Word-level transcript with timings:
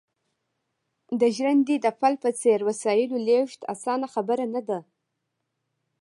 د 1.19 1.21
ژرندې 1.35 1.75
د 1.81 1.87
پل 1.99 2.13
په 2.23 2.29
څېر 2.41 2.59
وسایلو 2.69 3.17
لېږد 3.27 3.61
اسانه 3.73 4.07
خبره 4.13 4.45
نه 4.53 4.61
ده 4.69 4.79